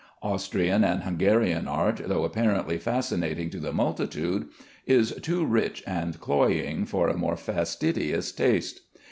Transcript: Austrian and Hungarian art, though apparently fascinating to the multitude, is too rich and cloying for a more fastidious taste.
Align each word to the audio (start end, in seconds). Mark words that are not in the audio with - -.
Austrian 0.23 0.83
and 0.83 1.03
Hungarian 1.03 1.67
art, 1.67 2.01
though 2.07 2.23
apparently 2.25 2.79
fascinating 2.79 3.51
to 3.51 3.59
the 3.59 3.71
multitude, 3.71 4.47
is 4.87 5.11
too 5.21 5.45
rich 5.45 5.83
and 5.85 6.19
cloying 6.19 6.85
for 6.87 7.07
a 7.07 7.15
more 7.15 7.35
fastidious 7.37 8.31
taste. 8.31 8.81